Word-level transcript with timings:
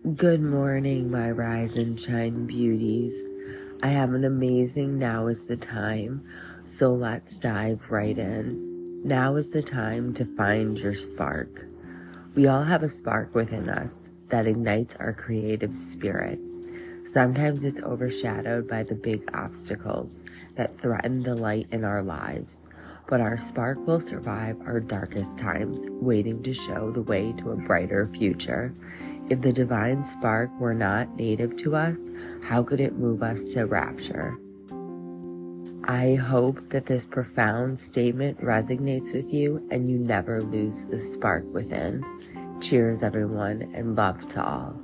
Good 0.00 0.40
morning, 0.40 1.10
my 1.10 1.30
rise 1.30 1.76
and 1.76 2.00
shine 2.00 2.46
beauties. 2.46 3.28
I 3.82 3.88
have 3.88 4.14
an 4.14 4.24
amazing 4.24 4.98
now 4.98 5.26
is 5.26 5.44
the 5.44 5.58
time, 5.58 6.24
so 6.64 6.94
let's 6.94 7.38
dive 7.38 7.90
right 7.90 8.16
in. 8.16 9.02
Now 9.04 9.36
is 9.36 9.50
the 9.50 9.60
time 9.60 10.14
to 10.14 10.24
find 10.24 10.78
your 10.78 10.94
spark. 10.94 11.66
We 12.34 12.46
all 12.46 12.62
have 12.62 12.82
a 12.82 12.88
spark 12.88 13.34
within 13.34 13.68
us 13.68 14.08
that 14.30 14.46
ignites 14.46 14.96
our 14.96 15.12
creative 15.12 15.76
spirit. 15.76 16.40
Sometimes 17.04 17.62
it's 17.62 17.80
overshadowed 17.80 18.66
by 18.66 18.84
the 18.84 18.94
big 18.94 19.28
obstacles 19.34 20.24
that 20.54 20.74
threaten 20.74 21.24
the 21.24 21.34
light 21.34 21.66
in 21.70 21.84
our 21.84 22.02
lives, 22.02 22.68
but 23.06 23.20
our 23.20 23.36
spark 23.36 23.86
will 23.86 24.00
survive 24.00 24.56
our 24.62 24.80
darkest 24.80 25.36
times, 25.36 25.86
waiting 25.90 26.42
to 26.44 26.54
show 26.54 26.90
the 26.90 27.02
way 27.02 27.32
to 27.32 27.50
a 27.50 27.56
brighter 27.56 28.06
future. 28.06 28.72
If 29.30 29.42
the 29.42 29.52
divine 29.52 30.04
spark 30.04 30.50
were 30.58 30.74
not 30.74 31.14
native 31.14 31.56
to 31.58 31.76
us, 31.76 32.10
how 32.42 32.64
could 32.64 32.80
it 32.80 32.98
move 32.98 33.22
us 33.22 33.44
to 33.54 33.64
rapture? 33.64 34.36
I 35.84 36.16
hope 36.16 36.70
that 36.70 36.86
this 36.86 37.06
profound 37.06 37.78
statement 37.78 38.40
resonates 38.40 39.12
with 39.12 39.32
you 39.32 39.66
and 39.70 39.88
you 39.88 39.98
never 39.98 40.42
lose 40.42 40.86
the 40.86 40.98
spark 40.98 41.44
within. 41.54 42.04
Cheers, 42.60 43.04
everyone, 43.04 43.70
and 43.72 43.96
love 43.96 44.26
to 44.28 44.44
all. 44.44 44.82